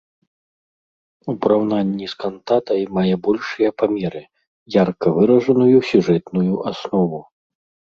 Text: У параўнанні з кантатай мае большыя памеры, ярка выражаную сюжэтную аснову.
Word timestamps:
У 1.33 1.35
параўнанні 1.43 2.05
з 2.15 2.17
кантатай 2.25 2.81
мае 3.01 3.13
большыя 3.29 3.69
памеры, 3.85 4.21
ярка 4.83 5.07
выражаную 5.23 5.77
сюжэтную 5.95 6.53
аснову. 6.75 7.27